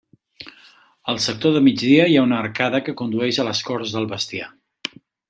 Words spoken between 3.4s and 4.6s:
a les corts del bestiar.